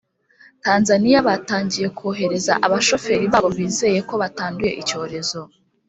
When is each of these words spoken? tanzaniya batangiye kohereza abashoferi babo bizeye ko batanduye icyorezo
tanzaniya 0.65 1.19
batangiye 1.27 1.87
kohereza 1.97 2.53
abashoferi 2.65 3.25
babo 3.33 3.49
bizeye 3.57 3.99
ko 4.09 4.13
batanduye 4.21 4.71
icyorezo 4.81 5.39